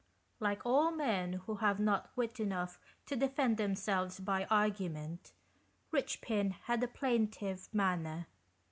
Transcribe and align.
Like 0.39 0.65
all 0.65 0.89
men 0.89 1.33
who 1.45 1.57
have 1.57 1.79
not 1.79 2.09
wit 2.15 2.39
enough 2.39 2.79
to 3.05 3.15
defend 3.15 3.57
themselves 3.57 4.19
by 4.19 4.45
argument, 4.45 5.31
Richpin 5.91 6.53
had 6.63 6.83
a 6.83 6.87
plaintive 6.87 7.69
manner. 7.71 8.25